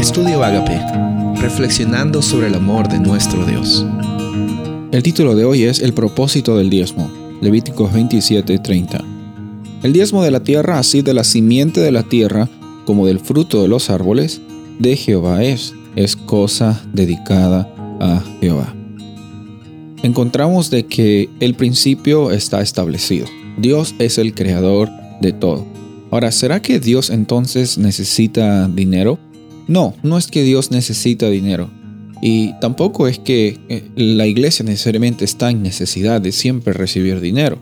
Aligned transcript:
Estudio 0.00 0.42
Agape, 0.42 0.80
reflexionando 1.42 2.22
sobre 2.22 2.46
el 2.46 2.54
amor 2.54 2.88
de 2.88 2.98
nuestro 2.98 3.44
Dios. 3.44 3.84
El 4.92 5.02
título 5.02 5.34
de 5.34 5.44
hoy 5.44 5.64
es 5.64 5.80
El 5.80 5.92
propósito 5.92 6.56
del 6.56 6.70
diezmo, 6.70 7.10
Levíticos 7.42 7.92
27:30. 7.92 9.04
El 9.82 9.92
diezmo 9.92 10.22
de 10.22 10.30
la 10.30 10.40
tierra, 10.40 10.78
así 10.78 11.02
de 11.02 11.12
la 11.12 11.22
simiente 11.22 11.82
de 11.82 11.92
la 11.92 12.02
tierra 12.02 12.48
como 12.86 13.06
del 13.06 13.20
fruto 13.20 13.60
de 13.60 13.68
los 13.68 13.90
árboles, 13.90 14.40
de 14.78 14.96
Jehová 14.96 15.44
es, 15.44 15.74
es 15.96 16.16
cosa 16.16 16.80
dedicada 16.94 17.68
a 18.00 18.24
Jehová. 18.40 18.74
Encontramos 20.02 20.70
de 20.70 20.86
que 20.86 21.28
el 21.40 21.52
principio 21.52 22.30
está 22.30 22.62
establecido. 22.62 23.26
Dios 23.58 23.94
es 23.98 24.16
el 24.16 24.32
creador 24.32 24.88
de 25.20 25.34
todo. 25.34 25.66
Ahora, 26.10 26.32
¿será 26.32 26.62
que 26.62 26.80
Dios 26.80 27.10
entonces 27.10 27.76
necesita 27.76 28.66
dinero? 28.66 29.18
No, 29.70 29.94
no 30.02 30.18
es 30.18 30.26
que 30.26 30.42
Dios 30.42 30.72
necesita 30.72 31.30
dinero. 31.30 31.70
Y 32.20 32.58
tampoco 32.58 33.06
es 33.06 33.20
que 33.20 33.60
eh, 33.68 33.88
la 33.94 34.26
iglesia 34.26 34.64
necesariamente 34.64 35.24
está 35.24 35.48
en 35.48 35.62
necesidad 35.62 36.20
de 36.20 36.32
siempre 36.32 36.72
recibir 36.72 37.20
dinero. 37.20 37.56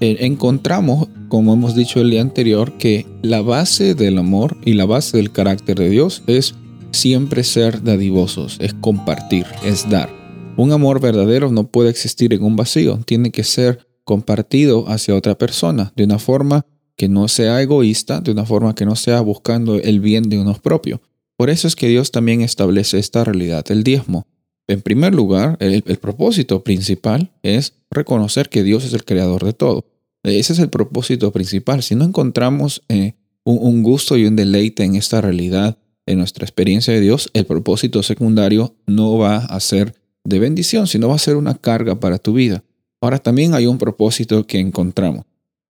Eh, 0.00 0.16
encontramos, 0.20 1.08
como 1.28 1.52
hemos 1.52 1.76
dicho 1.76 2.00
el 2.00 2.08
día 2.08 2.22
anterior, 2.22 2.78
que 2.78 3.04
la 3.20 3.42
base 3.42 3.94
del 3.94 4.16
amor 4.16 4.56
y 4.64 4.72
la 4.72 4.86
base 4.86 5.18
del 5.18 5.30
carácter 5.30 5.78
de 5.78 5.90
Dios 5.90 6.22
es 6.26 6.54
siempre 6.90 7.44
ser 7.44 7.82
dadivosos, 7.82 8.56
es 8.58 8.72
compartir, 8.72 9.44
es 9.62 9.90
dar. 9.90 10.08
Un 10.56 10.72
amor 10.72 11.02
verdadero 11.02 11.52
no 11.52 11.66
puede 11.66 11.90
existir 11.90 12.32
en 12.32 12.44
un 12.44 12.56
vacío, 12.56 12.98
tiene 13.04 13.30
que 13.30 13.44
ser 13.44 13.86
compartido 14.04 14.88
hacia 14.88 15.14
otra 15.14 15.36
persona 15.36 15.92
de 15.96 16.04
una 16.04 16.18
forma 16.18 16.64
que 16.96 17.10
no 17.10 17.28
sea 17.28 17.60
egoísta, 17.60 18.22
de 18.22 18.32
una 18.32 18.46
forma 18.46 18.74
que 18.74 18.86
no 18.86 18.96
sea 18.96 19.20
buscando 19.20 19.76
el 19.76 20.00
bien 20.00 20.30
de 20.30 20.38
unos 20.38 20.58
propios. 20.58 21.00
Por 21.42 21.50
eso 21.50 21.66
es 21.66 21.74
que 21.74 21.88
Dios 21.88 22.12
también 22.12 22.40
establece 22.40 23.00
esta 23.00 23.24
realidad, 23.24 23.64
el 23.68 23.82
diezmo. 23.82 24.28
En 24.68 24.80
primer 24.80 25.12
lugar, 25.12 25.56
el, 25.58 25.82
propósito 25.98 26.62
principal 26.62 27.32
es 27.42 27.74
reconocer 27.90 28.48
que 28.48 28.62
Dios 28.62 28.84
es 28.84 28.92
el 28.92 29.04
creador 29.04 29.44
de 29.44 29.52
todo. 29.52 29.84
Ese 30.22 30.52
es 30.52 30.60
el 30.60 30.70
propósito 30.70 31.32
principal. 31.32 31.82
Si 31.82 31.96
no 31.96 32.04
encontramos 32.04 32.84
eh, 32.88 33.14
un, 33.42 33.82
gusto 33.82 34.16
y 34.16 34.24
un 34.26 34.36
deleite 34.36 34.84
en 34.84 34.94
esta 34.94 35.20
realidad, 35.20 35.78
en 36.06 36.18
nuestra 36.18 36.44
experiencia 36.44 36.94
de 36.94 37.00
Dios, 37.00 37.28
el 37.34 37.44
propósito 37.44 38.04
secundario 38.04 38.76
no 38.86 39.18
va 39.18 39.38
a 39.38 39.58
ser 39.58 39.96
de 40.22 40.38
bendición, 40.38 40.86
sino 40.86 41.08
va 41.08 41.16
a 41.16 41.18
ser 41.18 41.34
una 41.34 41.56
carga 41.56 41.98
para 41.98 42.18
tu 42.18 42.34
vida. 42.34 42.62
Ahora 43.00 43.18
también 43.18 43.54
hay 43.54 43.66
un 43.66 43.78
propósito 43.78 44.46
que 44.46 44.60
encontramos. 44.60 45.24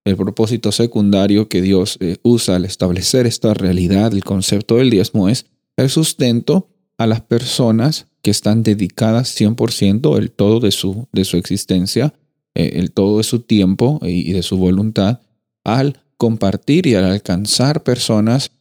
El 0.05 0.17
propósito 0.17 0.71
secundario 0.71 1.49
que 1.49 1.63
Dios 1.63 1.97
eh, 2.01 2.19
usa 2.23 2.57
al 2.57 2.67
establecer 2.67 3.27
esta 3.27 3.55
realidad, 3.55 4.13
el 4.13 4.23
concepto 4.23 4.77
del 4.77 4.91
diezmo, 4.91 5.31
es 5.31 5.47
el 5.77 5.91
sustento 5.91 6.69
a 6.99 7.07
las 7.07 7.21
personas 7.23 8.07
que 8.23 8.31
están 8.31 8.63
dedicadas 8.63 9.39
100% 9.39 10.19
el 10.19 10.31
todo 10.31 10.61
de 10.61 10.71
su, 10.71 11.09
de 11.13 11.25
su 11.25 11.37
existencia, 11.37 12.15
eh, 12.55 12.73
el 12.75 12.93
todo 12.93 13.19
de 13.19 13.25
su 13.25 13.41
tiempo 13.41 13.99
y 14.03 14.33
de 14.33 14.43
su 14.43 14.57
voluntad 14.57 15.21
al 15.65 16.01
compartir 16.17 16.87
y 16.87 16.95
al 16.95 17.05
alcanzar 17.05 17.83
personas 17.83 18.53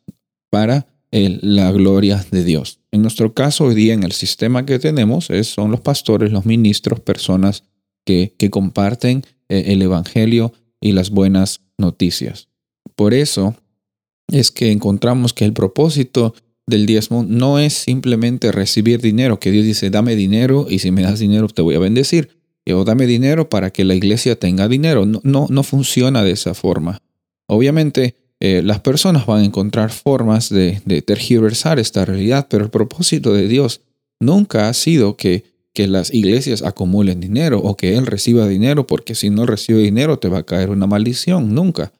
para 0.50 0.88
la 1.12 1.72
gloria 1.72 2.26
de 2.32 2.44
Dios. 2.44 2.80
En 2.92 3.02
nuestro 3.02 3.34
caso, 3.34 3.66
hoy 3.66 3.76
día 3.76 3.94
en 3.94 4.04
el 4.04 4.14
sistema 4.14 4.66
que 4.66 4.80
tenemos 4.80 5.30
es, 5.30 5.48
son 5.48 5.72
los 5.72 5.82
pastores, 5.82 6.32
los 6.32 6.46
ministros, 6.46 7.00
personas 7.02 7.64
que, 8.06 8.34
que 8.38 8.50
comparten 8.50 9.24
eh, 9.50 9.66
el 9.68 9.82
Evangelio 9.82 10.54
y 10.80 10.94
las 10.94 11.10
buenas 11.10 11.62
noticias. 11.78 12.48
Por 12.96 13.14
eso 13.14 13.56
es 14.28 14.52
que 14.52 14.72
encontramos 14.72 15.34
que 15.34 15.46
el 15.46 15.54
propósito 15.54 16.34
del 16.68 16.86
diezmo 16.86 17.24
no 17.28 17.60
es 17.60 17.74
simplemente 17.74 18.52
recibir 18.52 19.02
dinero, 19.02 19.40
que 19.40 19.52
Dios 19.52 19.66
dice, 19.66 19.90
dame 19.90 20.16
dinero 20.16 20.68
y 20.70 20.80
si 20.80 20.92
me 20.92 21.04
das 21.04 21.20
dinero 21.20 21.48
te 21.48 21.62
voy 21.62 21.76
a 21.76 21.80
bendecir. 21.80 22.42
O 22.74 22.86
dame 22.86 23.06
dinero 23.06 23.50
para 23.50 23.72
que 23.72 23.84
la 23.84 23.96
iglesia 23.96 24.38
tenga 24.38 24.68
dinero. 24.68 25.06
No, 25.06 25.20
no, 25.24 25.48
no 25.50 25.64
funciona 25.64 26.24
de 26.24 26.32
esa 26.32 26.54
forma. 26.54 27.02
Obviamente 27.48 28.16
eh, 28.40 28.62
las 28.64 28.80
personas 28.80 29.26
van 29.26 29.42
a 29.42 29.46
encontrar 29.46 29.92
formas 29.92 30.50
de, 30.50 30.82
de, 30.86 31.02
tergiversar 31.02 31.80
esta 31.80 32.06
realidad, 32.06 32.48
pero 32.50 32.64
el 32.64 32.70
propósito 32.70 33.34
de 33.34 33.48
Dios 33.48 33.82
nunca 34.20 34.70
ha 34.70 34.74
sido 34.74 35.18
que, 35.18 35.44
que 35.74 35.88
las 35.88 36.14
iglesias 36.14 36.62
acumulen 36.62 37.20
dinero 37.20 37.60
o 37.60 37.76
que 37.76 37.98
Él 37.98 38.06
reciba 38.06 38.48
dinero, 38.48 38.88
porque 38.88 39.16
si 39.16 39.30
no 39.30 39.46
recibe 39.46 39.80
dinero 39.80 40.18
te 40.18 40.30
va 40.30 40.40
a 40.40 40.46
caer 40.46 40.70
una 40.70 40.88
maldición. 40.88 41.54
Nunca. 41.54 41.92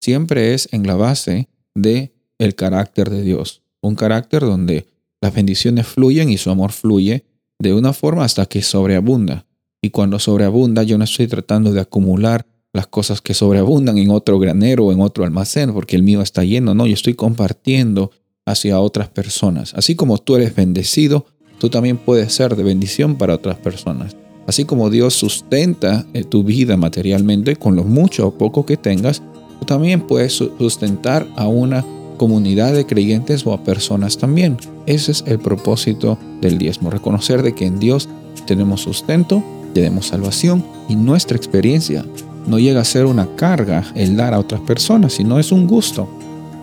Siempre 0.00 0.52
es 0.52 0.68
en 0.72 0.86
la 0.86 0.96
base 0.96 1.48
de 1.74 2.12
el 2.38 2.54
carácter 2.54 3.08
de 3.08 3.22
Dios 3.22 3.62
un 3.88 3.94
carácter 3.94 4.42
donde 4.42 4.86
las 5.20 5.34
bendiciones 5.34 5.86
fluyen 5.86 6.30
y 6.30 6.38
su 6.38 6.50
amor 6.50 6.72
fluye 6.72 7.24
de 7.58 7.74
una 7.74 7.92
forma 7.92 8.24
hasta 8.24 8.46
que 8.46 8.62
sobreabunda. 8.62 9.46
Y 9.82 9.90
cuando 9.90 10.18
sobreabunda, 10.18 10.82
yo 10.82 10.98
no 10.98 11.04
estoy 11.04 11.26
tratando 11.26 11.72
de 11.72 11.80
acumular 11.80 12.46
las 12.72 12.86
cosas 12.86 13.20
que 13.20 13.34
sobreabundan 13.34 13.98
en 13.98 14.10
otro 14.10 14.38
granero 14.38 14.86
o 14.86 14.92
en 14.92 15.00
otro 15.00 15.24
almacén, 15.24 15.72
porque 15.72 15.96
el 15.96 16.02
mío 16.02 16.20
está 16.22 16.44
lleno. 16.44 16.74
No, 16.74 16.86
yo 16.86 16.94
estoy 16.94 17.14
compartiendo 17.14 18.10
hacia 18.46 18.80
otras 18.80 19.08
personas. 19.08 19.74
Así 19.74 19.94
como 19.94 20.18
tú 20.18 20.36
eres 20.36 20.54
bendecido, 20.54 21.26
tú 21.58 21.70
también 21.70 21.96
puedes 21.96 22.32
ser 22.32 22.56
de 22.56 22.62
bendición 22.62 23.16
para 23.16 23.34
otras 23.34 23.58
personas. 23.58 24.16
Así 24.46 24.64
como 24.64 24.90
Dios 24.90 25.14
sustenta 25.14 26.06
eh, 26.14 26.24
tu 26.24 26.42
vida 26.42 26.76
materialmente 26.76 27.56
con 27.56 27.76
lo 27.76 27.84
mucho 27.84 28.28
o 28.28 28.38
poco 28.38 28.64
que 28.64 28.76
tengas, 28.76 29.22
tú 29.60 29.66
también 29.66 30.06
puedes 30.06 30.32
sustentar 30.32 31.26
a 31.36 31.48
una 31.48 31.84
comunidad 32.18 32.74
de 32.74 32.84
creyentes 32.84 33.46
o 33.46 33.54
a 33.54 33.64
personas 33.64 34.18
también. 34.18 34.58
Ese 34.84 35.12
es 35.12 35.24
el 35.26 35.38
propósito 35.38 36.18
del 36.42 36.58
diezmo, 36.58 36.90
reconocer 36.90 37.42
de 37.42 37.54
que 37.54 37.64
en 37.64 37.78
Dios 37.78 38.08
tenemos 38.46 38.82
sustento, 38.82 39.42
tenemos 39.72 40.08
salvación 40.08 40.64
y 40.88 40.96
nuestra 40.96 41.36
experiencia 41.36 42.04
no 42.46 42.58
llega 42.58 42.80
a 42.80 42.84
ser 42.84 43.06
una 43.06 43.26
carga 43.36 43.84
el 43.94 44.16
dar 44.16 44.34
a 44.34 44.38
otras 44.38 44.60
personas, 44.62 45.14
sino 45.14 45.38
es 45.38 45.52
un 45.52 45.66
gusto 45.66 46.08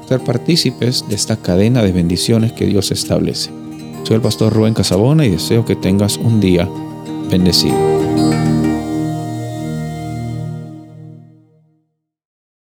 ser 0.08 0.20
partícipes 0.20 1.06
de 1.08 1.16
esta 1.16 1.36
cadena 1.36 1.82
de 1.82 1.92
bendiciones 1.92 2.54
que 2.54 2.66
Dios 2.66 2.92
establece. 2.92 3.50
Soy 4.04 4.16
el 4.16 4.22
pastor 4.22 4.54
Rubén 4.54 4.76
Casabona 4.76 5.26
y 5.26 5.32
deseo 5.32 5.66
que 5.66 5.76
tengas 5.76 6.18
un 6.18 6.40
día 6.40 6.70
bendecido. 7.30 8.45